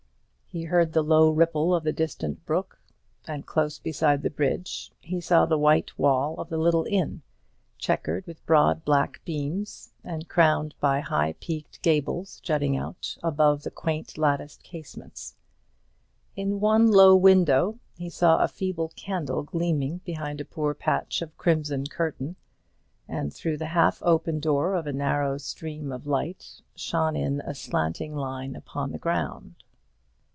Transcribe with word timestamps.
He 0.53 0.63
heard 0.63 0.91
the 0.91 1.01
low 1.01 1.29
ripple 1.29 1.73
of 1.73 1.85
the 1.85 1.93
distant 1.93 2.45
brook; 2.45 2.77
and 3.25 3.45
close 3.45 3.79
beside 3.79 4.21
the 4.21 4.29
bridge 4.29 4.91
he 4.99 5.21
saw 5.21 5.45
the 5.45 5.57
white 5.57 5.97
wall 5.97 6.37
of 6.41 6.49
the 6.49 6.57
little 6.57 6.85
inn, 6.89 7.21
chequered 7.77 8.27
with 8.27 8.45
broad 8.45 8.83
black 8.83 9.21
beams, 9.23 9.93
and 10.03 10.27
crowned 10.27 10.75
by 10.81 10.99
high 10.99 11.35
peaked 11.39 11.81
gables 11.81 12.41
jutting 12.41 12.75
out 12.75 13.17
above 13.23 13.63
the 13.63 13.71
quaint 13.71 14.17
latticed 14.17 14.61
casements. 14.61 15.35
In 16.35 16.59
one 16.59 16.91
low 16.91 17.15
window 17.15 17.79
he 17.95 18.09
saw 18.09 18.39
a 18.39 18.49
feeble 18.49 18.91
candle 18.97 19.43
gleaming 19.43 19.99
behind 20.03 20.41
a 20.41 20.51
poor 20.51 20.73
patch 20.73 21.21
of 21.21 21.37
crimson 21.37 21.85
curtain, 21.85 22.35
and 23.07 23.33
through 23.33 23.55
the 23.55 23.67
half 23.67 24.03
open 24.03 24.41
door 24.41 24.75
a 24.75 24.91
narrow 24.91 25.37
stream 25.37 25.93
of 25.93 26.05
light 26.05 26.59
shone 26.75 27.15
in 27.15 27.39
a 27.39 27.55
slanting 27.55 28.13
line 28.13 28.57
upon 28.57 28.91
the 28.91 28.99
ground. 28.99 29.55